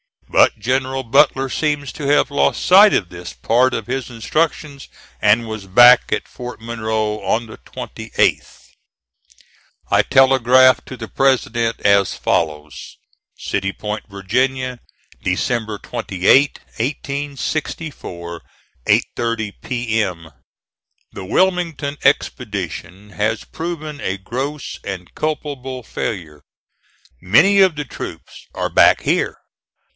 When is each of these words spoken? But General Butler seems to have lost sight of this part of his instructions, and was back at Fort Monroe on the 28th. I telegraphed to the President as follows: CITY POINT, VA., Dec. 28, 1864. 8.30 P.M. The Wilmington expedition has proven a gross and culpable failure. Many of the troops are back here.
But 0.27 0.57
General 0.57 1.03
Butler 1.03 1.47
seems 1.49 1.91
to 1.91 2.07
have 2.07 2.31
lost 2.31 2.65
sight 2.65 2.93
of 2.93 3.09
this 3.09 3.33
part 3.33 3.73
of 3.75 3.85
his 3.85 4.09
instructions, 4.09 4.87
and 5.21 5.47
was 5.47 5.67
back 5.67 6.11
at 6.11 6.27
Fort 6.27 6.59
Monroe 6.59 7.21
on 7.23 7.45
the 7.45 7.57
28th. 7.59 8.69
I 9.91 10.01
telegraphed 10.01 10.87
to 10.87 10.97
the 10.97 11.09
President 11.09 11.81
as 11.81 12.15
follows: 12.15 12.97
CITY 13.37 13.73
POINT, 13.73 14.05
VA., 14.09 14.23
Dec. 15.23 15.81
28, 15.83 16.59
1864. 16.79 18.41
8.30 18.87 19.53
P.M. 19.61 20.31
The 21.11 21.25
Wilmington 21.25 21.97
expedition 22.03 23.11
has 23.11 23.43
proven 23.43 23.99
a 24.01 24.17
gross 24.17 24.79
and 24.83 25.13
culpable 25.13 25.83
failure. 25.83 26.41
Many 27.21 27.59
of 27.59 27.75
the 27.75 27.85
troops 27.85 28.47
are 28.55 28.69
back 28.69 29.01
here. 29.01 29.37